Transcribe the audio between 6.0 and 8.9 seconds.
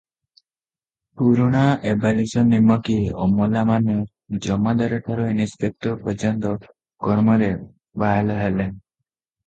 ପର୍ଯ୍ୟନ୍ତ କର୍ମରେ ବାହେଲ ହେଲେ।